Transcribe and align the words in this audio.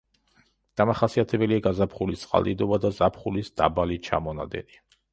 დამახასიათებელია 0.79 1.61
გაზაფხულის 1.69 2.23
წყალდიდობა 2.27 2.83
და 2.87 2.95
ზაფხულის 3.03 3.55
დაბალი 3.63 4.03
ჩამონადენი. 4.11 4.87